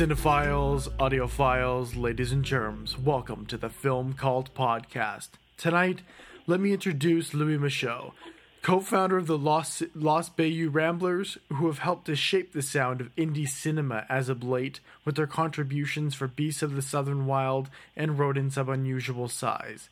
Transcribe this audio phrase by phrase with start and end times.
[0.00, 5.28] Cinephiles, audiophiles, ladies and germs, welcome to the Film Cult Podcast.
[5.58, 6.00] Tonight,
[6.46, 8.14] let me introduce Louis Michot,
[8.62, 13.02] co founder of the Los, Lost Bayou Ramblers, who have helped to shape the sound
[13.02, 17.68] of indie cinema as of late with their contributions for Beasts of the Southern Wild
[17.94, 19.90] and Rodents of Unusual Size.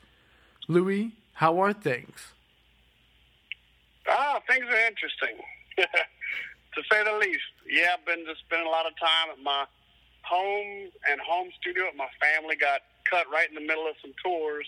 [0.68, 2.32] Louis, how are things?
[4.08, 5.36] Ah, things are interesting,
[5.76, 7.42] to say the least.
[7.70, 9.66] Yeah, I've been just spending a lot of time at my
[10.22, 11.84] home and home studio.
[11.96, 14.66] My family got cut right in the middle of some tours,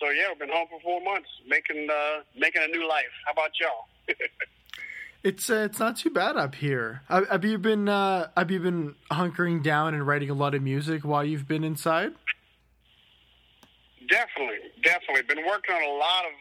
[0.00, 3.12] so yeah, we've been home for four months, making uh, making a new life.
[3.24, 3.88] How about y'all?
[5.24, 7.02] it's uh, it's not too bad up here.
[7.08, 10.62] Have, have you been uh, Have you been hunkering down and writing a lot of
[10.62, 12.12] music while you've been inside?
[14.08, 15.22] Definitely, definitely.
[15.22, 16.32] Been working on a lot of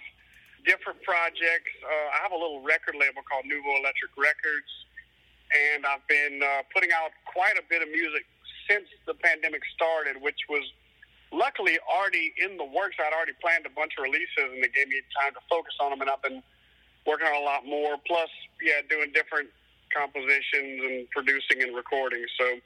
[0.66, 1.72] different projects.
[1.82, 4.70] Uh, I have a little record label called Nouveau Electric Records,
[5.54, 8.26] and I've been uh, putting out quite a bit of music
[8.70, 10.64] since the pandemic started, which was
[11.32, 12.98] luckily already in the works.
[12.98, 15.92] I'd already planned a bunch of releases, and it gave me time to focus on
[15.92, 16.02] them.
[16.02, 16.42] And I've been
[17.06, 17.98] working on a lot more.
[18.08, 18.30] Plus,
[18.62, 19.50] yeah, doing different
[19.94, 22.26] compositions and producing and recording.
[22.40, 22.58] So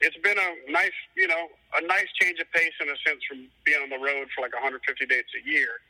[0.00, 3.46] it's been a nice, you know, a nice change of pace in a sense from
[3.64, 5.80] being on the road for like 150 dates a year.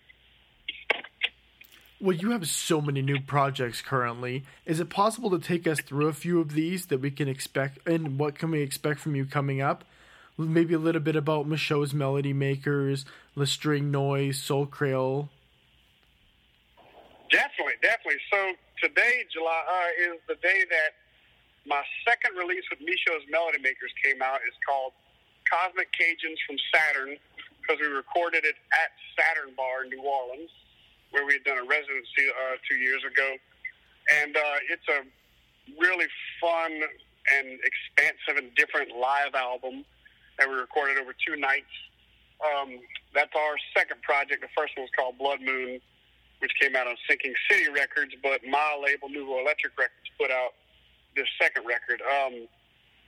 [2.00, 4.44] Well, you have so many new projects currently.
[4.66, 7.78] Is it possible to take us through a few of these that we can expect,
[7.86, 9.84] and what can we expect from you coming up?
[10.36, 13.04] Maybe a little bit about Michot's Melody Makers,
[13.36, 15.28] Le String Noise, Soul Creole.
[17.30, 18.20] Definitely, definitely.
[18.30, 20.90] So today, July uh, is the day that
[21.66, 24.40] my second release with Michot's Melody Makers came out.
[24.46, 24.92] It's called
[25.48, 27.16] Cosmic Cajuns from Saturn
[27.62, 30.50] because we recorded it at Saturn Bar in New Orleans,
[31.14, 33.38] where we had done a residency uh, two years ago.
[34.18, 35.06] And uh, it's a
[35.78, 36.10] really
[36.42, 36.82] fun
[37.38, 39.86] and expansive and different live album
[40.36, 41.70] that we recorded over two nights.
[42.42, 42.82] Um,
[43.14, 44.42] that's our second project.
[44.42, 45.78] The first one was called Blood Moon,
[46.40, 50.58] which came out on Sinking City Records, but my label, Nouveau Electric Records, put out
[51.14, 52.02] this second record.
[52.02, 52.50] Um,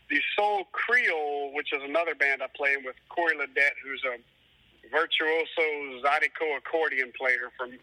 [0.09, 4.23] the Soul Creole, which is another band I play in with Corey Ledet, who's a
[4.95, 5.67] virtuoso
[5.99, 7.75] Zydeco accordion player from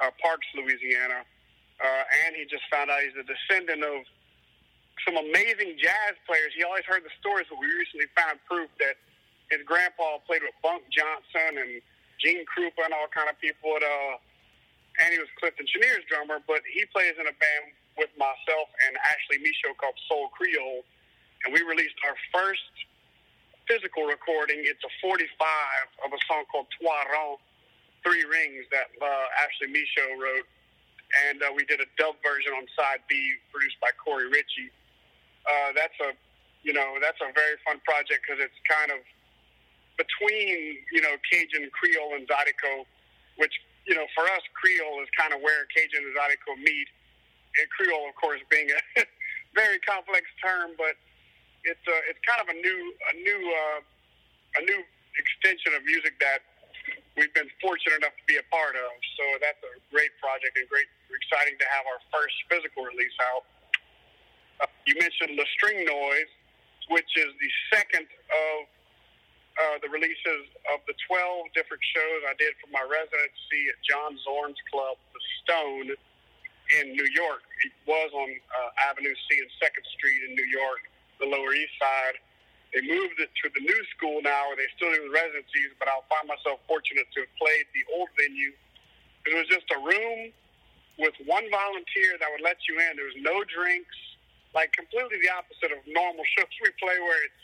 [0.00, 1.22] uh, Parks, Louisiana.
[1.78, 4.02] Uh, and he just found out he's a descendant of
[5.06, 6.50] some amazing jazz players.
[6.58, 8.98] He always heard the stories, but we recently found proof that
[9.50, 11.72] his grandpa played with Bunk Johnson and
[12.18, 13.78] Gene Krupa and all kind of people.
[13.78, 14.18] At, uh,
[14.98, 17.64] and he was Clifton Chenier's drummer, but he plays in a band
[17.94, 20.82] with myself and Ashlee Michot called Soul Creole,
[21.46, 22.70] and we released our first
[23.66, 24.62] physical recording.
[24.66, 25.26] It's a 45
[26.06, 27.42] of a song called Trois Rangs,
[28.02, 30.46] Three Rings, that uh, Ashlee Michot wrote,
[31.28, 33.16] and uh, we did a dub version on side B,
[33.50, 34.70] produced by Korey Richey.
[35.48, 36.12] Uh, that's a,
[36.62, 39.00] you know, that's a very fun project because it's kind of
[39.96, 42.86] between, you know, Cajun, Creole, and Zydeco,
[43.40, 43.54] which,
[43.86, 46.88] you know, for us, Creole is kind of where Cajun and Zydeco meet
[47.58, 49.02] and Creole, of course, being a
[49.54, 50.94] very complex term, but
[51.64, 53.80] it's uh, it's kind of a new a new uh,
[54.58, 54.80] a new
[55.18, 56.46] extension of music that
[57.18, 58.90] we've been fortunate enough to be a part of.
[59.18, 63.44] So that's a great project and great exciting to have our first physical release out.
[64.62, 66.30] Uh, you mentioned the string noise,
[66.88, 68.58] which is the second of
[69.58, 74.14] uh, the releases of the 12 different shows I did for my residency at John
[74.22, 75.88] Zorn's club, The Stone
[76.78, 77.42] in New York.
[77.66, 80.86] It was on uh, Avenue C and Second Street in New York,
[81.18, 82.22] the Lower East Side.
[82.74, 85.72] They moved it to the new school now, where they still do the residencies.
[85.80, 88.52] But I'll find myself fortunate to have played the old venue.
[89.24, 90.32] It was just a room
[91.00, 92.96] with one volunteer that would let you in.
[92.96, 93.96] There was no drinks,
[94.52, 97.40] like completely the opposite of normal shows we play, where it's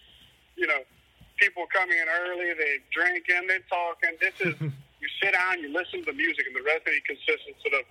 [0.57, 0.85] you know
[1.37, 4.55] people coming in early, they drink and they talk, and this is
[5.01, 7.85] you sit down, you listen to the music, and the residency consists of sort of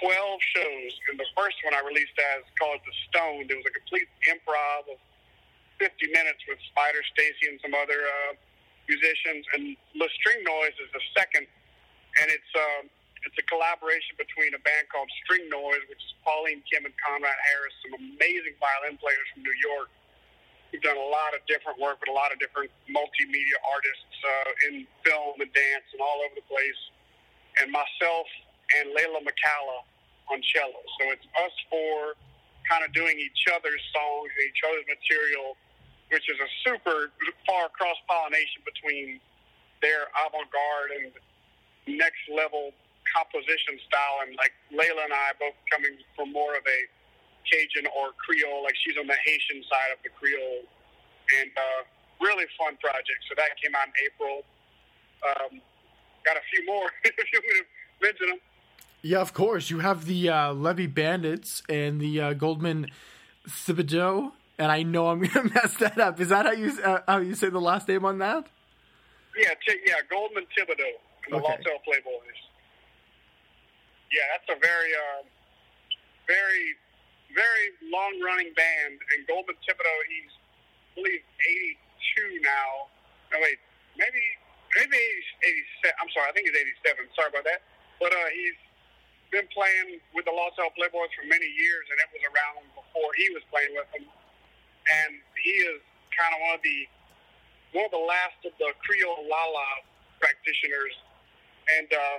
[0.00, 3.46] 12 shows, and the first one I released as called The Stone.
[3.46, 4.98] It was a complete improv of
[5.78, 8.32] 50 minutes with Spider Stacy and some other uh,
[8.88, 9.44] musicians.
[9.56, 11.46] And Le String Noise is the second,
[12.20, 12.82] and it's uh,
[13.24, 17.40] it's a collaboration between a band called String Noise, which is Pauline Kim and Conrad
[17.48, 19.88] Harris, some amazing violin players from New York.
[20.68, 24.68] We've done a lot of different work with a lot of different multimedia artists uh,
[24.68, 24.72] in
[25.06, 26.80] film and dance and all over the place.
[27.62, 28.26] And myself
[28.76, 29.86] and Leyla McCalla
[30.28, 30.80] on cello.
[30.98, 32.18] So it's us four
[32.68, 35.56] kind of doing each other's songs each other's material,
[36.10, 37.12] which is a super
[37.46, 39.20] far cross pollination between
[39.82, 41.12] their avant garde and
[41.86, 42.72] next level
[43.12, 44.24] composition style.
[44.24, 46.80] And like Leyla and I both coming from more of a
[47.44, 50.64] Cajun or Creole, like she's on the Haitian side of the Creole
[51.40, 51.80] and uh,
[52.20, 53.20] really fun project.
[53.28, 54.44] So that came out in April.
[55.24, 55.60] Um,
[56.24, 57.66] got a few more if you want to
[58.00, 58.40] mention them.
[59.04, 59.68] Yeah, of course.
[59.68, 62.88] You have the uh, Levee Bandits and the uh, Goldman
[63.46, 66.18] Thibodeaux, and I know I'm gonna mess that up.
[66.20, 68.48] Is that how you uh, how you say the last name on that?
[69.36, 70.96] Yeah, t- yeah, Goldman Thibodeaux
[71.28, 71.52] and the Okay.
[71.52, 72.40] Lawtell Playboys.
[74.08, 75.20] Yeah, that's a very, uh,
[76.24, 76.72] very,
[77.36, 78.96] very long running band.
[79.12, 81.20] And Goldman Thibodeaux, he's I believe
[82.16, 82.88] 82 now.
[83.36, 83.60] No, wait,
[84.00, 84.22] maybe
[84.80, 85.28] maybe he's
[85.92, 85.92] 87.
[86.00, 86.56] I'm sorry, I think he's
[86.88, 87.04] 87.
[87.12, 87.60] Sorry about that.
[88.00, 88.56] But uh, he's
[89.34, 93.26] been playing with the Lawtell Playboys for many years, and it was around before he
[93.34, 94.06] was playing with them.
[94.06, 95.82] And he is
[96.14, 96.80] kind of one of the
[97.74, 99.68] one of the last of the Creole Lala
[100.22, 100.94] practitioners,
[101.74, 102.18] and uh,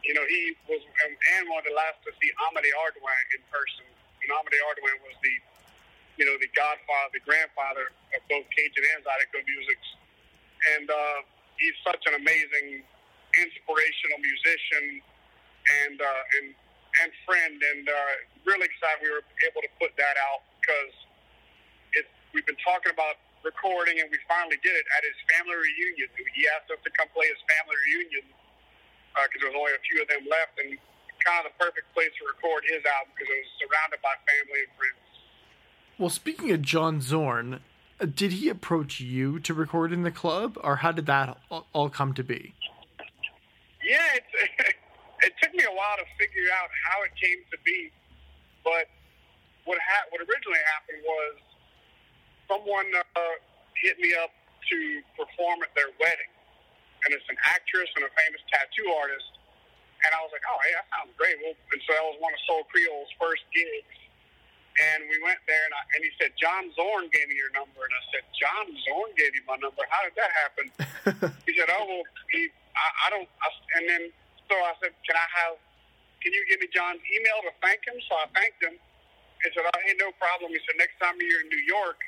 [0.00, 3.44] you know he was and, and one of the last to see Amédé Ardoin in
[3.52, 3.84] person.
[4.24, 5.34] And Amédé Ardoin was the
[6.16, 9.88] you know the godfather, the grandfather of both Cajun and Zydeco musics,
[10.80, 11.18] and uh,
[11.60, 12.80] he's such an amazing,
[13.36, 15.04] inspirational musician
[15.86, 16.46] and uh, and
[17.02, 18.14] and friend, and uh,
[18.46, 20.94] really excited we were able to put that out because
[21.98, 26.08] it we've been talking about recording, and we finally did it at his family reunion.
[26.32, 28.24] He asked us to come play his family reunion
[29.14, 30.74] because there was only a few of them left, and
[31.24, 34.60] kind of the perfect place to record his album because it was surrounded by family
[34.68, 35.02] and friends.
[35.96, 37.60] Well, speaking of John Zorn,
[38.00, 41.66] uh, did he approach you to record in the club, or how did that all-
[41.72, 42.54] all come to be?
[43.82, 44.74] Yeah, it's,
[45.22, 47.92] it took me a while to figure out how it came to be,
[48.66, 48.90] but
[49.64, 51.34] what ha- what originally happened was
[52.50, 53.36] someone uh,
[53.78, 54.32] hit me up
[54.70, 54.78] to
[55.16, 56.32] perform at their wedding,
[57.04, 59.28] and it's an actress and a famous tattoo artist,
[60.04, 61.36] and I was like, oh, hey, that sounds great.
[61.40, 63.96] Well, and so that was one of Soul Creole's first gigs,
[64.74, 67.78] and we went there, and, I, and he said, John Zorn gave me your number,
[67.86, 69.86] and I said, John Zorn gave you my number.
[69.86, 70.66] How did that happen?
[71.46, 74.02] he said, "Oh well, he, I, I don't." I, and then
[74.54, 75.58] so I said, "Can I have?
[76.22, 78.78] Can you give me John's email to thank him?" So I thanked him.
[79.42, 81.98] He said, "Oh, hey, no problem." He said, "Next time you're in New York,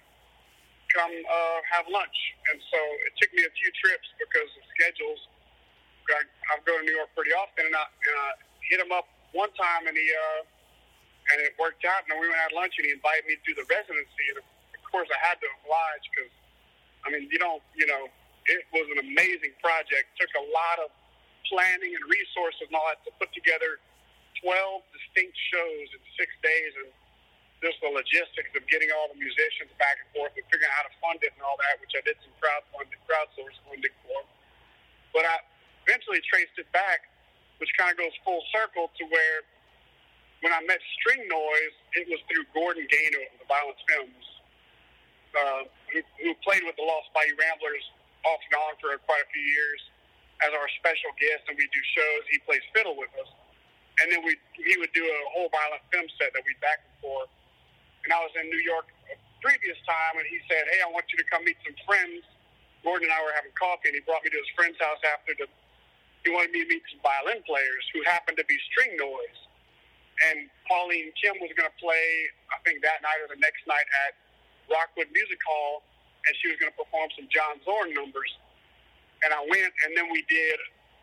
[0.95, 2.15] come uh, have lunch."
[2.55, 2.79] And so
[3.11, 5.19] it took me a few trips because of schedules.
[6.07, 8.29] I, I go to New York pretty often, and I, and I
[8.71, 10.47] hit him up one time, and he uh,
[11.35, 12.07] and it worked out.
[12.07, 14.25] And we went out lunch, and he invited me to do the residency.
[14.31, 16.31] And of course, I had to oblige because
[17.03, 18.07] I mean, you don't, you know,
[18.47, 20.15] it was an amazing project.
[20.19, 20.95] Took a lot of
[21.49, 23.79] planning and resources and all that to put together
[24.43, 26.91] 12 distinct shows in six days and
[27.65, 30.87] just the logistics of getting all the musicians back and forth and figuring out how
[30.87, 34.21] to fund it and all that, which I did some crowdfunding, crowdsource funding for.
[35.17, 35.41] But I
[35.89, 37.09] eventually traced it back,
[37.57, 39.41] which kind of goes full circle to where
[40.45, 44.27] when I met String Noise, it was through Gordon Gano of the Violent Femmes
[45.37, 47.85] uh, who, who played with the Lost Bayou Ramblers
[48.25, 49.81] off and on for quite a few years
[50.45, 52.23] as our special guest, and we do shows.
[52.29, 53.31] He plays fiddle with us,
[54.03, 56.97] and then we he would do a whole Violent Femmes set that we'd back and
[57.01, 57.33] forth.
[58.05, 61.09] And I was in New York a previous time, and he said, "Hey, I want
[61.13, 62.25] you to come meet some friends."
[62.85, 65.35] Gordon and I were having coffee, and he brought me to his friend's house after
[65.35, 65.49] the.
[66.23, 69.41] He wanted me to meet some violin players who happened to be String Noise,
[70.31, 72.07] and Pauline Kim was going to play.
[72.53, 74.15] I think that night or the next night at
[74.71, 75.83] Rockwood Music Hall,
[76.27, 78.31] and she was going to perform some John Zorn numbers.
[79.25, 80.59] And I went, and then we did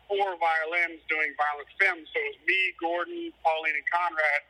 [0.06, 2.06] four violins doing Violent Femmes.
[2.12, 4.42] So it was me, Gordon, Pauline, and Conrad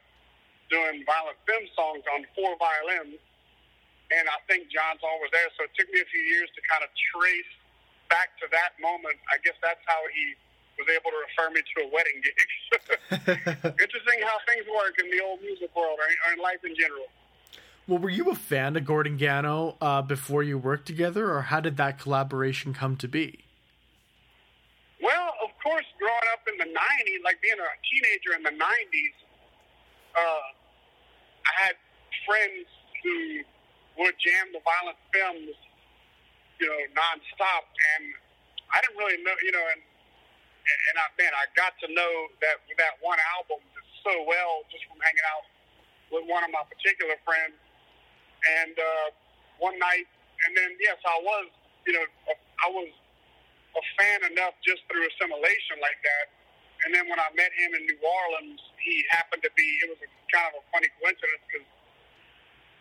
[0.68, 3.20] doing Violent Femmes songs on four violins.
[4.12, 5.48] And I think John's was there.
[5.56, 7.52] So it took me a few years to kind of trace
[8.12, 9.16] back to that moment.
[9.32, 10.36] I guess that's how he
[10.76, 12.38] was able to refer me to a wedding gig.
[13.80, 16.74] Interesting how things work in the old music world or in, or in life in
[16.76, 17.08] general.
[17.86, 21.60] Well, were you a fan of Gordon Gano uh, before you worked together, or how
[21.60, 23.43] did that collaboration come to be?
[25.04, 29.16] Well, of course, growing up in the '90s, like being a teenager in the '90s,
[30.16, 30.48] uh,
[31.44, 31.76] I had
[32.24, 32.64] friends
[33.04, 33.44] who
[34.00, 35.60] would jam the Violent Femmes,
[36.56, 38.16] you know, nonstop, and
[38.72, 39.84] I didn't really know, you know, and
[40.64, 43.60] and I man, I got to know that that one album
[44.00, 45.44] so well just from hanging out
[46.16, 47.52] with one of my particular friends,
[48.56, 49.06] and uh,
[49.60, 50.08] one night,
[50.48, 51.52] and then yes, I was,
[51.84, 52.08] you know,
[52.64, 52.88] I was
[53.74, 56.26] a fan enough just through assimilation like that.
[56.86, 59.66] And then when I met him in New Orleans, he happened to be.
[59.86, 61.66] It was a, kind of a funny coincidence because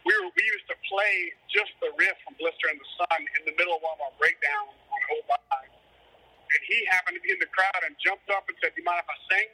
[0.04, 3.42] we were we used to play just the riff from Blister in the Sun in
[3.48, 5.70] the middle of one of our breakdowns on Old Bye.
[5.72, 8.88] And he happened to be in the crowd and jumped up and said, "Do you
[8.88, 9.48] mind if I sing?"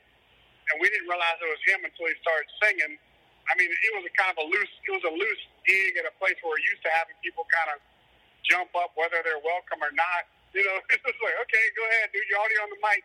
[0.73, 2.93] And we didn't realize it was him until he started singing.
[3.49, 4.73] I mean, it was a kind of a loose.
[4.85, 7.77] It was a loose gig at a place where we're used to having people kind
[7.77, 7.79] of
[8.45, 10.25] jump up whether they're welcome or not.
[10.53, 13.03] You know, it was like, okay, go ahead, dude, you're already on the mic.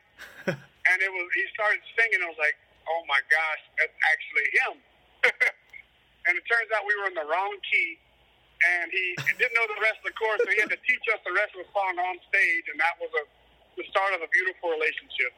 [0.91, 2.21] and it was he started singing.
[2.25, 2.57] I was like,
[2.89, 4.75] oh my gosh, that's actually him.
[6.29, 7.97] and it turns out we were in the wrong key,
[8.81, 11.21] and he didn't know the rest of the chorus, so he had to teach us
[11.25, 13.25] the rest of the song on stage, and that was a
[13.77, 15.35] the start of a beautiful relationship.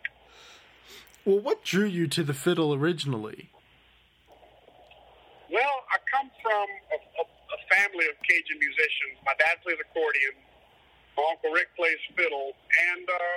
[1.24, 3.50] Well, what drew you to the fiddle originally?
[5.50, 9.16] Well, I come from a, a, a family of Cajun musicians.
[9.24, 10.36] My dad plays accordion.
[11.16, 12.52] My uncle Rick plays fiddle,
[12.92, 13.36] and uh,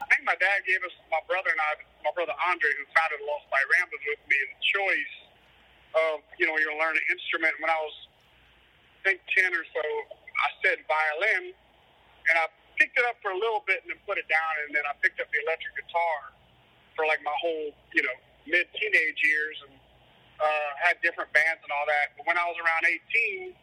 [0.00, 1.72] I think my dad gave us, my brother and I,
[2.04, 5.14] my brother Andre, who founded Lost Bayou Ramblers with me, the choice
[5.96, 7.56] of, you know, you're learn an instrument.
[7.64, 7.96] When I was,
[8.88, 11.56] I think, 10 or so, I said violin,
[12.28, 14.76] and I picked it up for a little bit and then put it down, and
[14.76, 16.36] then I picked up the electric guitar
[16.92, 19.74] for like my whole, you know, mid teenage years, and
[20.40, 22.12] uh, had different bands and all that.
[22.20, 23.56] But when I was around 18,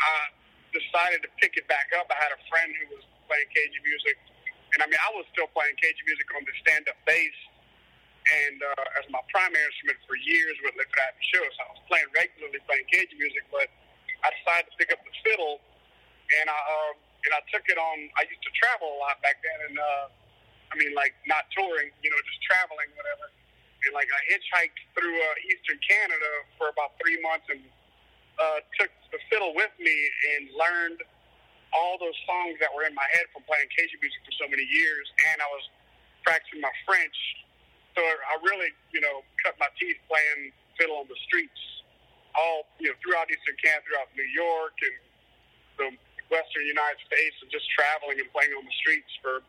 [0.00, 0.35] I
[0.76, 2.12] decided to pick it back up.
[2.12, 4.20] I had a friend who was playing Cajun music
[4.76, 7.32] and I mean, I was still playing Cajun music on the stand-up bass,
[8.44, 11.40] and uh, as my primary instrument for years with Liquid Happy Show.
[11.56, 13.72] So I was playing regularly, playing Cajun music, but
[14.20, 15.64] I decided to pick up the fiddle,
[16.42, 17.96] and I um, and I took it on.
[18.20, 20.04] I used to travel a lot back then, and uh,
[20.68, 23.32] I mean, like not touring, you know, just traveling, whatever.
[23.88, 26.30] And like I hitchhiked through uh, Eastern Canada
[26.60, 27.64] for about three months, and
[28.38, 29.96] uh, took the fiddle with me
[30.36, 31.00] and learned
[31.74, 34.64] all those songs that were in my head from playing Cajun music for so many
[34.64, 35.64] years, and I was
[36.24, 37.16] practicing my French.
[37.96, 41.56] So I really, you know, cut my teeth playing fiddle on the streets,
[42.36, 44.96] all you know, throughout Eastern Canada, throughout New York and
[45.80, 45.88] the
[46.28, 49.40] Western United States, and just traveling and playing on the streets for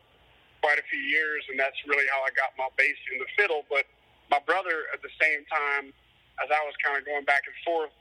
[0.64, 1.44] quite a few years.
[1.52, 3.68] And that's really how I got my bass in the fiddle.
[3.68, 3.84] But
[4.32, 5.92] my brother, at the same time,
[6.40, 7.92] as I was kind of going back and forth,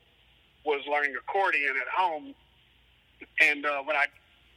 [0.68, 2.36] was learning accordion at home.
[3.40, 4.06] And uh, when I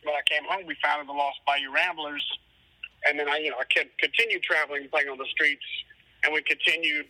[0.03, 2.27] when I came home, we founded the Lost Bayou Ramblers,
[3.07, 5.65] and then I you know I continued traveling, playing on the streets,
[6.25, 7.07] and we continued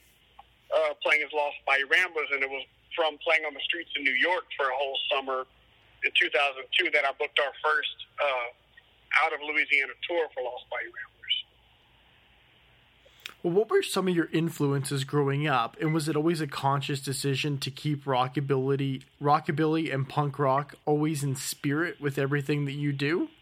[0.70, 2.62] uh, playing as Lost Bayou Ramblers, and it was
[2.94, 5.48] from playing on the streets in New York for a whole summer
[6.04, 8.48] in 2002 that I booked our first uh,
[9.24, 11.36] out of Louisiana tour for Lost Bayou Ramblers.
[13.42, 17.00] Well, what were some of your influences growing up, and was it always a conscious
[17.00, 22.92] decision to keep rockabilly, rockabilly and punk rock always in spirit with everything that you
[22.92, 23.28] do?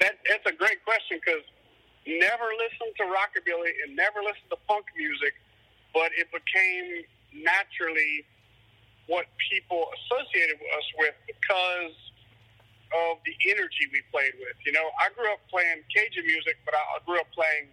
[0.00, 1.44] That, that's a great question because
[2.06, 5.36] never listened to rockabilly and never listened to punk music,
[5.92, 8.24] but it became naturally
[9.06, 11.96] what people associated us with because
[12.92, 14.56] of the energy we played with.
[14.66, 17.70] You know, I grew up playing Cajun music, but I grew up playing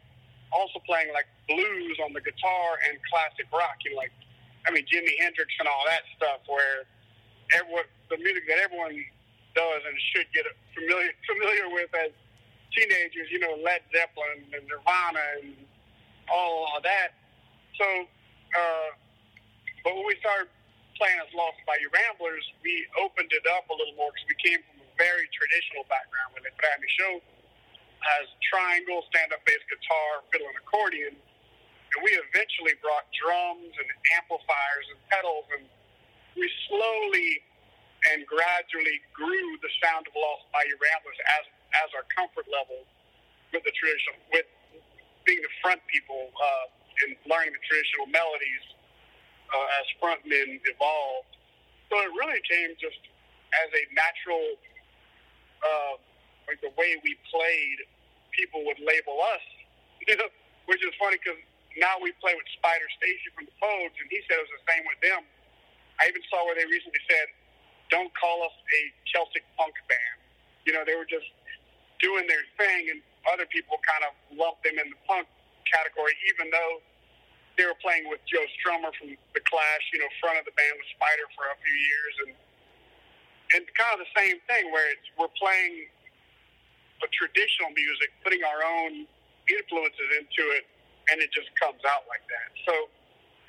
[0.52, 3.78] also playing like blues on the guitar and classic rock.
[3.84, 4.14] You know, like
[4.68, 6.88] I mean Jimi Hendrix and all that stuff, where
[7.54, 8.96] everyone the music that everyone
[9.56, 12.12] does and should get familiar familiar with as
[12.76, 13.28] teenagers.
[13.32, 15.56] You know, Led Zeppelin and Nirvana and
[16.32, 17.16] all of that.
[17.80, 17.88] So,
[18.56, 18.90] uh,
[19.84, 20.52] but when we started
[20.98, 24.60] playing as Lost Bayou Ramblers, we opened it up a little more because we came
[24.66, 26.54] from a very traditional background with it.
[26.58, 27.14] But I mean, show
[28.02, 31.14] has triangle, stand-up bass guitar, fiddle, and accordion.
[31.14, 33.90] And we eventually brought drums and
[34.20, 35.64] amplifiers and pedals, and
[36.36, 37.42] we slowly
[38.14, 41.46] and gradually grew the sound of Lost Bayou Ramblers as
[41.84, 42.88] as our comfort level
[43.52, 44.48] with the traditional, with
[45.28, 46.66] being the front people uh,
[47.04, 48.66] and learning the traditional melodies
[49.52, 51.34] uh, as frontmen evolved.
[51.92, 53.00] So it really came just
[53.64, 54.46] as a natural
[55.64, 55.94] uh,
[56.48, 57.78] like the way we played,
[58.32, 59.44] people would label us,
[60.72, 61.40] which is funny because
[61.76, 64.66] now we play with Spider Stacy from the Pogues, and he said it was the
[64.66, 65.22] same with them.
[66.02, 67.28] I even saw where they recently said,
[67.94, 68.82] "Don't call us a
[69.14, 70.18] Celtic punk band."
[70.66, 71.28] You know, they were just
[72.02, 73.00] doing their thing, and
[73.30, 75.28] other people kind of lumped them in the punk
[75.70, 76.82] category, even though
[77.58, 79.84] they were playing with Joe Strummer from the Clash.
[79.94, 82.32] You know, front of the band with Spider for a few years, and
[83.54, 85.88] and kind of the same thing where it's we're playing
[87.04, 89.06] a traditional music, putting our own
[89.48, 90.66] influences into it,
[91.12, 92.50] and it just comes out like that.
[92.68, 92.74] So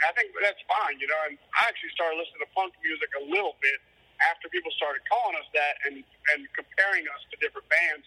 [0.05, 1.21] I think that's fine, you know.
[1.27, 3.79] And I actually started listening to punk music a little bit
[4.23, 6.03] after people started calling us that and
[6.35, 8.07] and comparing us to different bands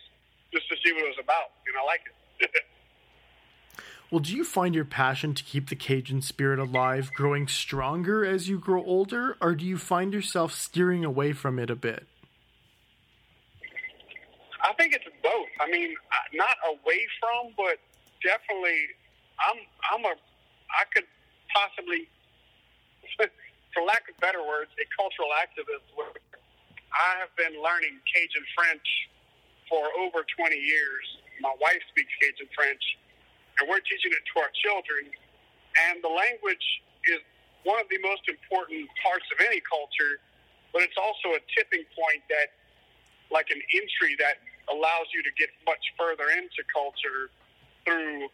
[0.51, 2.15] just to see what it was about, and I like it.
[4.11, 8.49] Well, do you find your passion to keep the Cajun spirit alive growing stronger as
[8.49, 12.09] you grow older, or do you find yourself steering away from it a bit?
[14.61, 15.49] I think it's both.
[15.59, 15.95] I mean,
[16.33, 17.81] not away from, but
[18.21, 18.93] definitely,
[19.41, 19.57] I'm
[19.89, 20.13] I'm a
[20.71, 21.07] I could
[21.53, 22.07] possibly,
[23.17, 25.85] for lack of better words, a cultural activist.
[25.97, 26.21] Where I
[26.91, 28.87] I have been learning Cajun French
[29.71, 31.05] for over 20 years.
[31.39, 32.83] My wife speaks Cajun French,
[33.59, 35.07] and we're teaching it to our children.
[35.87, 36.63] And the language
[37.07, 37.23] is
[37.63, 40.19] one of the most important parts of any culture,
[40.75, 42.51] but it's also a tipping point that,
[43.31, 47.31] like an entry that allows you to get much further into culture
[47.85, 48.29] through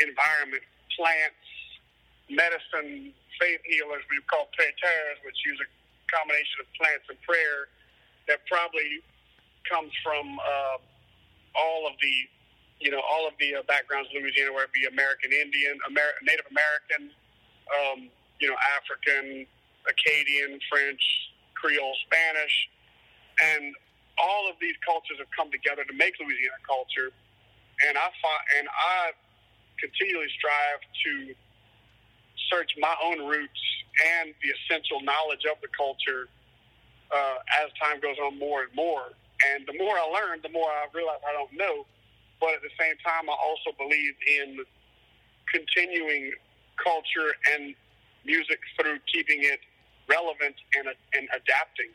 [0.00, 0.62] environment,
[0.96, 1.46] plants,
[2.30, 5.68] medicine, faith healers, we call traiteurs, which use a
[6.10, 7.70] combination of plants and prayer
[8.26, 9.02] that probably
[9.68, 10.76] comes from uh,
[11.56, 12.14] all of the,
[12.80, 16.18] you know, all of the uh, backgrounds in Louisiana, whether it be American Indian, Amer-
[16.22, 17.10] Native American,
[17.72, 18.08] um,
[18.40, 19.46] you know, African,
[19.88, 21.02] Acadian, French,
[21.54, 22.68] Creole, Spanish,
[23.40, 23.74] and
[24.22, 27.10] all of these cultures have come together to make Louisiana culture.
[27.86, 29.14] And I find, and I
[29.78, 31.12] continually strive to
[32.50, 33.62] search my own roots
[34.18, 36.26] and the essential knowledge of the culture
[37.10, 39.14] uh, as time goes on more and more.
[39.54, 41.86] And the more I learn, the more I realize I don't know.
[42.40, 44.62] But at the same time, I also believe in
[45.50, 46.32] continuing
[46.82, 47.74] culture and
[48.24, 49.60] music through keeping it
[50.08, 51.90] relevant and, and adapting,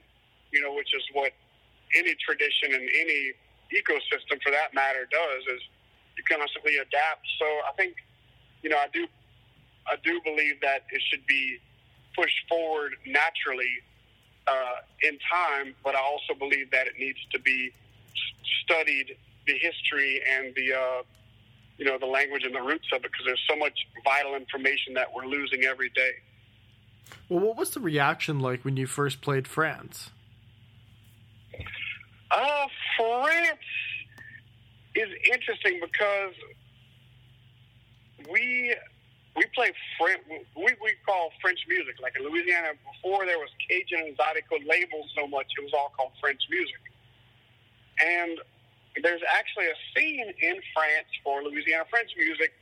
[0.52, 1.32] you know, which is what
[1.96, 3.34] any tradition and any
[3.74, 5.62] ecosystem for that matter does is
[6.18, 7.26] you constantly adapt.
[7.40, 7.96] So I think,
[8.62, 9.08] you know, I do,
[9.88, 11.58] I do believe that it should be
[12.16, 13.82] pushed forward naturally
[14.48, 17.72] uh, in time, but I also believe that it needs to be
[18.64, 21.04] studied the history and the uh,
[21.78, 24.94] you know the language and the roots of it because there's so much vital information
[24.94, 26.12] that we're losing every day.
[27.30, 30.12] Well, what was the reaction like when you first played France?
[32.34, 32.66] Uh,
[32.98, 33.60] France
[34.96, 36.34] is interesting because
[38.32, 38.74] we
[39.36, 40.22] we play French.
[40.58, 42.02] We we call French music.
[42.02, 45.94] Like in Louisiana, before there was Cajun and Zydeco labels so much, it was all
[45.96, 46.82] called French music.
[48.02, 48.40] And
[49.04, 52.54] there's actually a scene in France for Louisiana French music,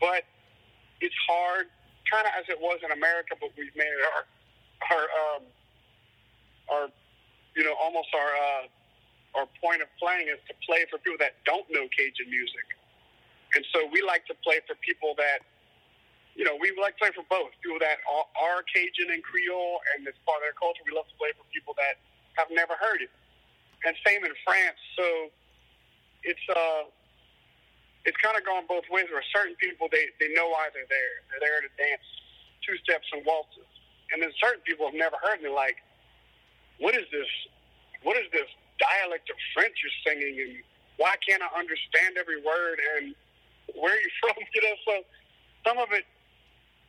[0.00, 0.22] but
[1.00, 1.66] it's hard,
[2.10, 3.34] kind of as it was in America.
[3.40, 4.24] But we've made it our
[4.94, 5.42] our um,
[6.70, 6.88] our
[7.56, 8.64] you know almost our uh,
[9.40, 12.68] our point of playing is to play for people that don't know Cajun music.
[13.54, 15.40] And so we like to play for people that
[16.36, 19.80] you know, we like to play for both people that are, are Cajun and Creole,
[19.96, 20.84] and it's part of their culture.
[20.84, 21.96] We love to play for people that
[22.36, 23.08] have never heard it,
[23.88, 24.76] and same in France.
[25.00, 25.32] So
[26.28, 26.92] it's uh,
[28.04, 29.08] it's kind of gone both ways.
[29.08, 31.14] There are certain people they they know why they're there.
[31.32, 32.04] They're there to dance
[32.60, 33.64] two steps and waltzes,
[34.12, 35.40] and then certain people have never heard.
[35.40, 35.80] They're like,
[36.78, 37.28] "What is this?
[38.02, 40.40] What is this dialect of French you're singing?
[40.40, 40.62] And
[40.96, 42.78] why can't I understand every word?
[42.96, 43.14] And
[43.74, 44.36] where are you from?
[44.54, 44.94] You know, so
[45.66, 46.04] some of it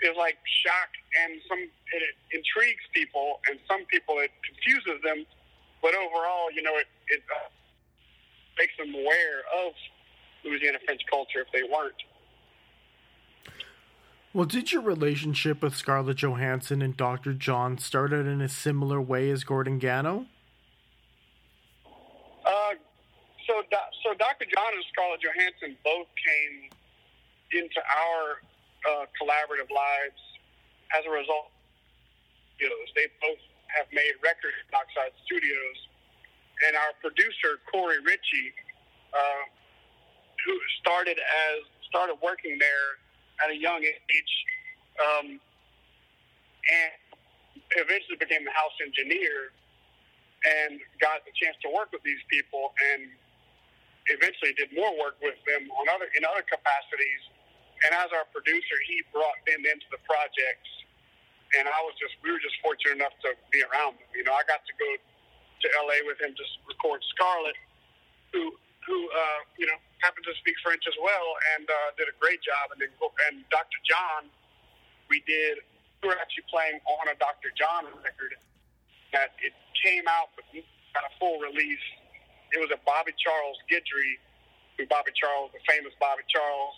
[0.02, 0.90] is like shock,
[1.24, 5.26] and some it, it intrigues people, and some people it confuses them.
[5.82, 7.50] But overall, you know, it it uh,
[8.58, 9.74] makes them aware of
[10.44, 11.98] Louisiana French culture if they weren't.
[14.34, 17.34] Well, did your relationship with Scarlett Johansson and Dr.
[17.34, 20.26] John start out in a similar way as Gordon Gano?
[22.46, 22.76] Uh,
[23.48, 23.64] so,
[24.04, 24.46] so Dr.
[24.54, 26.70] John and Scarlett Johansson both came
[27.56, 28.44] into our
[28.84, 30.20] uh, collaborative lives
[30.92, 31.56] as a result.
[32.60, 33.40] You know, they both
[33.80, 35.78] have made records at Dockside Studios,
[36.68, 38.52] and our producer Korey Richey,
[39.16, 39.44] uh,
[40.46, 43.00] who started as started working there
[43.44, 44.34] at a young age,
[45.00, 45.28] um,
[46.68, 46.92] and
[47.78, 49.54] eventually became the house engineer,
[50.46, 53.10] and got the chance to work with these people, and
[54.14, 57.24] eventually did more work with them on other in other capacities
[57.86, 60.72] and as our producer, he brought them into the projects,
[61.58, 64.10] and I was just we were just fortunate enough to be around them.
[64.18, 66.02] You know, I got to go to L.A.
[66.10, 67.58] with him to record Scarlett,
[68.34, 72.16] who who uh, you know happened to speak French as well and uh, did a
[72.18, 72.72] great job.
[72.72, 72.90] And then
[73.30, 73.80] and Dr.
[73.84, 74.32] John,
[75.12, 75.62] we did
[76.02, 77.52] we were actually playing on a Dr.
[77.54, 78.34] John record
[79.12, 80.48] that it came out but
[80.96, 81.86] got a full release.
[82.56, 84.16] It was a Bobby Charles Guidry,
[84.80, 86.76] who Bobby Charles, the famous Bobby Charles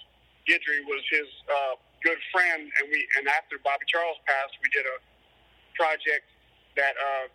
[0.49, 4.87] Guidry was his uh, good friend, and we and after Bobby Charles passed, we did
[4.89, 4.97] a
[5.77, 6.25] project
[6.73, 7.27] that uh,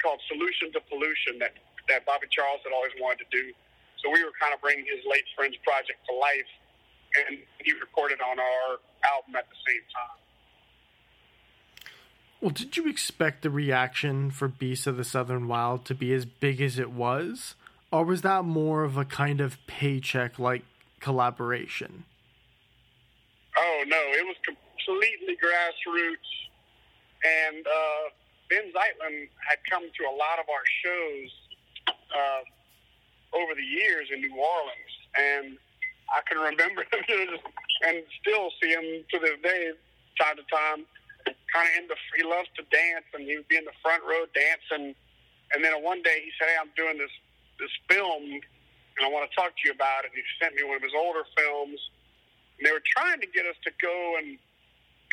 [0.00, 1.56] called Solution to Pollution that
[1.88, 3.52] that Bobby Charles had always wanted to do.
[4.02, 6.50] So we were kind of bringing his late friend's project to life,
[7.24, 10.18] and he recorded on our album at the same time.
[12.40, 16.26] Well, did you expect the reaction for Beasts of the Southern Wild to be as
[16.26, 17.54] big as it was?
[17.90, 20.64] Or was that more of a kind of paycheck like
[21.00, 22.04] collaboration?
[23.56, 26.30] Oh no, it was completely grassroots,
[27.24, 28.10] and uh,
[28.50, 31.30] Benh Zeitlin had come to a lot of our shows
[31.88, 32.42] uh,
[33.34, 35.58] over the years in New Orleans, and
[36.12, 37.28] I can remember him
[37.86, 39.72] and still see him to this day,
[40.20, 40.86] time to time.
[41.52, 44.02] Kind of in the he loves to dance, and he would be in the front
[44.04, 44.94] row dancing.
[45.54, 47.12] And then one day he said, "Hey, I'm doing this
[47.58, 50.66] this film, and I want to talk to you about it." And he sent me
[50.66, 51.78] one of his older films.
[52.58, 54.38] And they were trying to get us to go and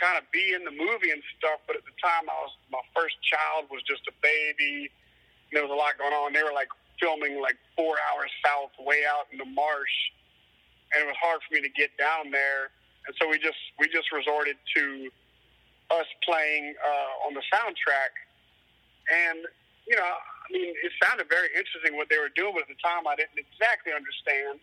[0.01, 1.61] kind of be in the movie and stuff.
[1.69, 4.89] But at the time, I was my first child was just a baby.
[5.51, 6.33] There was a lot going on.
[6.33, 9.97] They were like filming like four hours south, way out in the marsh,
[10.93, 12.71] and it was hard for me to get down there.
[13.07, 15.09] And so we just we just resorted to
[15.91, 18.13] us playing uh, on the soundtrack.
[19.11, 19.43] And
[19.89, 22.79] you know, I mean, it sounded very interesting what they were doing, but at the
[22.79, 24.61] time I didn't exactly understand.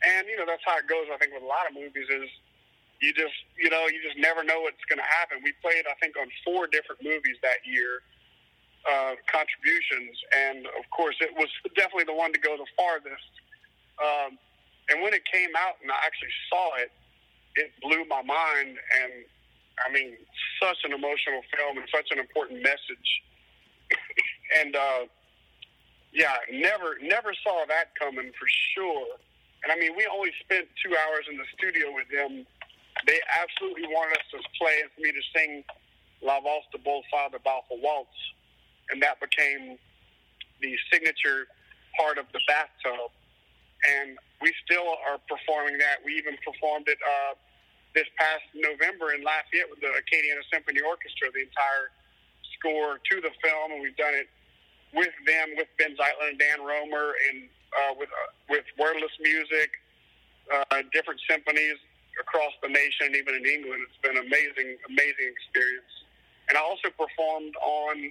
[0.00, 1.06] And you know, that's how it goes.
[1.12, 2.26] I think with a lot of movies is
[3.04, 5.44] you just you know you just never know what's going to happen.
[5.44, 8.00] We played I think on four different movies that year,
[8.88, 13.32] uh, contributions, and of course it was definitely the one to go the farthest.
[14.00, 14.38] Um,
[14.88, 16.90] and when it came out and I actually saw it,
[17.56, 18.78] it blew my mind.
[18.78, 19.12] And
[19.84, 20.16] I mean,
[20.62, 23.10] such an emotional film and such an important message.
[24.58, 25.04] and uh,
[26.12, 29.18] yeah, never never saw that coming for sure.
[29.62, 32.46] And I mean, we only spent two hours in the studio with them
[33.06, 35.64] they absolutely wanted us to play and for me to sing
[36.22, 38.16] La Valse de Beau Father Balfour Waltz,
[38.92, 39.78] and that became
[40.60, 41.46] the signature
[41.98, 43.10] part of the bathtub.
[43.80, 46.04] And we still are performing that.
[46.04, 47.34] We even performed it uh,
[47.94, 51.90] this past November in Lafayette with the Acadiana Symphony Orchestra, the entire
[52.58, 54.28] score to the film, and we've done it
[54.92, 59.70] with them, with Benh Zeitlin and Dan Romer, and uh, with uh, with wordless music,
[60.52, 61.78] uh, different symphonies
[62.18, 63.80] across the nation, even in England.
[63.86, 65.92] It's been an amazing, amazing experience.
[66.48, 68.10] And I also performed on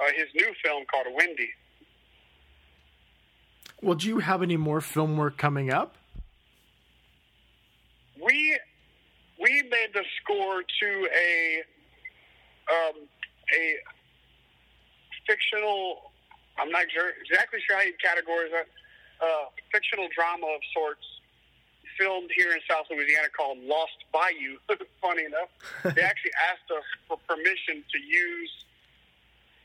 [0.00, 1.50] uh, his new film called Wendy.
[3.82, 5.96] Well, do you have any more film work coming up?
[8.20, 8.58] We
[9.40, 11.62] we made the score to a
[12.70, 13.06] um,
[13.54, 13.76] a
[15.26, 16.10] fictional.
[16.58, 18.66] I'm not sure, exactly sure how you categorize that.
[19.20, 21.02] Uh, fictional drama of sorts
[21.98, 24.58] filmed here in South Louisiana called Lost Bayou.
[25.02, 25.50] Funny enough,
[25.94, 28.50] they actually asked us for permission to use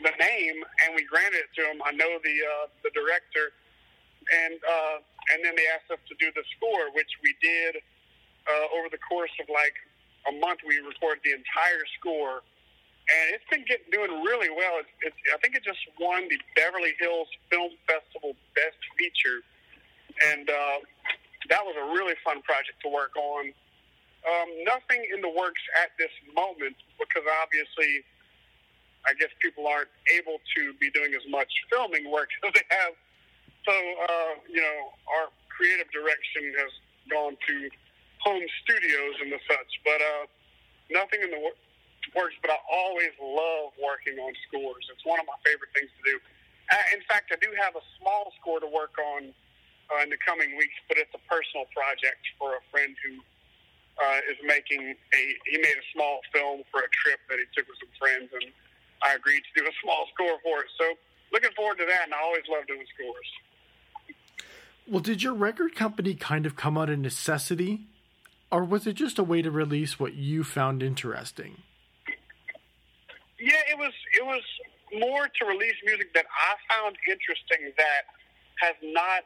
[0.01, 1.81] the name, and we granted it to them.
[1.85, 3.53] I know the uh, the director,
[4.31, 4.97] and uh,
[5.33, 7.77] and then they asked us to do the score, which we did
[8.47, 9.75] uh, over the course of like
[10.27, 10.65] a month.
[10.65, 12.41] We recorded the entire score,
[13.11, 14.81] and it's been getting doing really well.
[14.81, 19.43] It's, it's, I think it just won the Beverly Hills Film Festival Best Feature,
[20.33, 20.77] and uh,
[21.49, 23.51] that was a really fun project to work on.
[24.23, 28.07] Um, nothing in the works at this moment because obviously,
[29.05, 32.93] I guess people aren't able to be doing as much filming work as they have.
[33.67, 34.77] So, uh, you know,
[35.19, 36.71] our creative direction has
[37.11, 37.55] gone to
[38.23, 40.23] home studios and the such, but uh,
[40.91, 41.59] nothing in the wor-
[42.15, 42.35] works.
[42.41, 44.83] But I always love working on scores.
[44.91, 46.15] It's one of my favorite things to do.
[46.71, 49.35] Uh, in fact, I do have a small score to work on
[49.91, 53.19] uh, in the coming weeks, but it's a personal project for a friend who
[53.99, 55.21] uh, is making a.
[55.45, 58.47] He made a small film for a trip that he took with some friends, and
[59.01, 60.67] I agreed to do a small score for it.
[60.77, 60.85] So
[61.31, 64.17] looking forward to that, and I always love doing scores.
[64.87, 67.87] Well, did your record company kind of come out of necessity,
[68.51, 71.61] or was it just a way to release what you found interesting?
[73.39, 73.93] Yeah, it was.
[74.15, 74.43] It was
[74.93, 78.03] more to release music that I found interesting that
[78.61, 79.23] has not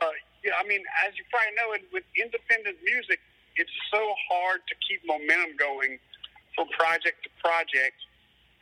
[0.00, 3.20] uh, yeah, I mean, as you probably know, with independent music,
[3.54, 4.00] it's so
[4.30, 6.00] hard to keep momentum going
[6.56, 7.98] from project to project.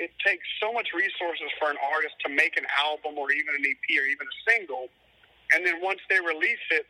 [0.01, 3.65] It takes so much resources for an artist to make an album or even an
[3.69, 4.89] EP or even a single,
[5.53, 6.89] and then once they release it,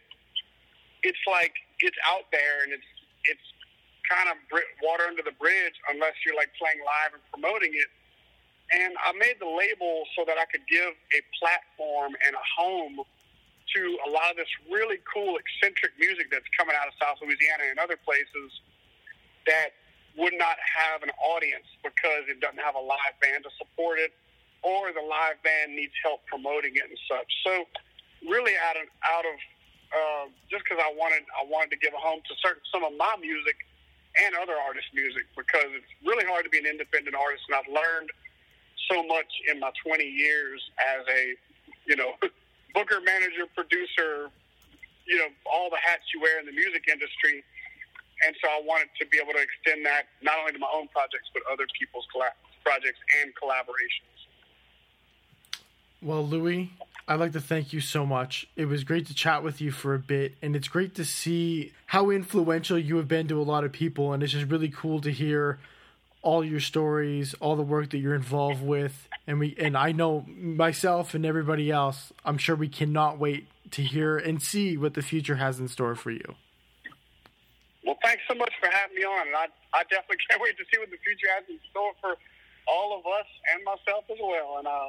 [1.02, 2.90] it's like it's out there and it's
[3.24, 3.46] it's
[4.06, 4.36] kind of
[4.82, 7.90] water under the bridge unless you're like playing live and promoting it.
[8.70, 13.02] And I made the label so that I could give a platform and a home
[13.02, 17.70] to a lot of this really cool eccentric music that's coming out of South Louisiana
[17.70, 18.50] and other places
[19.46, 19.74] that
[20.16, 24.12] would not have an audience because it doesn't have a live band to support it
[24.62, 27.30] or the live band needs help promoting it and such.
[27.46, 27.64] So
[28.28, 29.36] really out of out of
[29.90, 32.92] uh, just because I wanted I wanted to give a home to certain some of
[32.98, 33.56] my music
[34.18, 37.70] and other artists' music because it's really hard to be an independent artist and I've
[37.70, 38.10] learned
[38.90, 41.34] so much in my 20 years as a
[41.86, 42.18] you know
[42.74, 44.30] booker, manager, producer,
[45.06, 47.42] you know, all the hats you wear in the music industry.
[48.24, 50.88] And so I wanted to be able to extend that not only to my own
[50.88, 52.36] projects, but other people's collabs.
[52.62, 54.10] projects and collaborations.
[56.02, 56.70] Well, Louis,
[57.08, 58.46] I'd like to thank you so much.
[58.56, 61.72] It was great to chat with you for a bit, and it's great to see
[61.86, 65.00] how influential you have been to a lot of people, and it's just really cool
[65.00, 65.58] to hear
[66.22, 70.24] all your stories, all the work that you're involved with, and we and I know
[70.28, 72.12] myself and everybody else.
[72.24, 75.94] I'm sure we cannot wait to hear and see what the future has in store
[75.94, 76.34] for you.
[77.90, 80.64] Well, thanks so much for having me on, and I I definitely can't wait to
[80.72, 82.14] see what the future has in store for
[82.68, 84.58] all of us and myself as well.
[84.58, 84.88] And I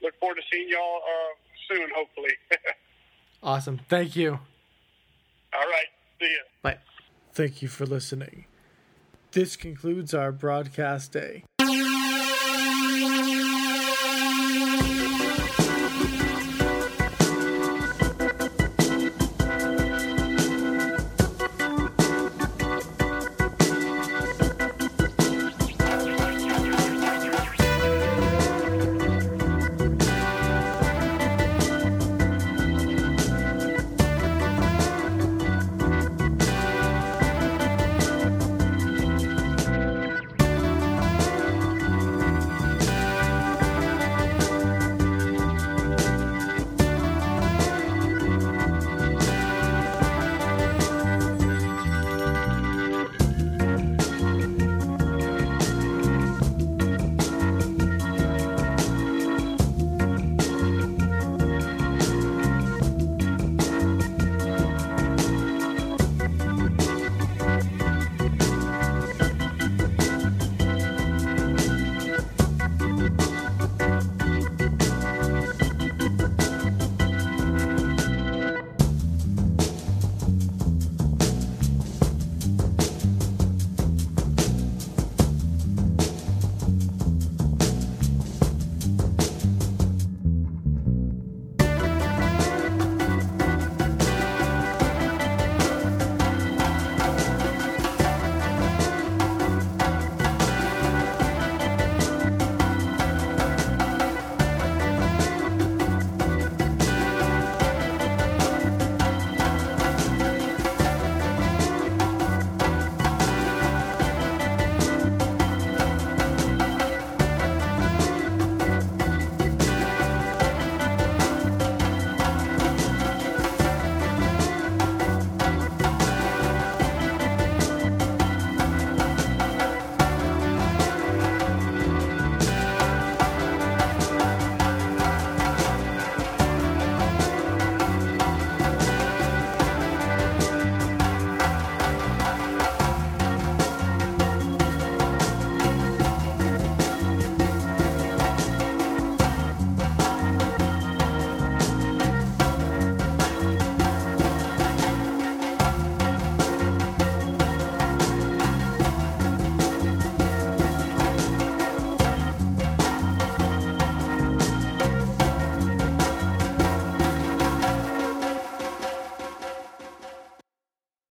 [0.00, 2.30] look forward to seeing y'all uh, soon, hopefully.
[3.42, 3.80] awesome.
[3.88, 4.38] Thank you.
[5.52, 5.86] All right.
[6.20, 6.42] See you.
[6.62, 6.78] Bye.
[7.32, 8.44] Thank you for listening.
[9.32, 11.42] This concludes our broadcast day.